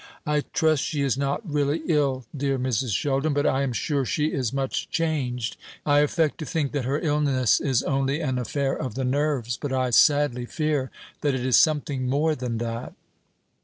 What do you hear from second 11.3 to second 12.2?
it is something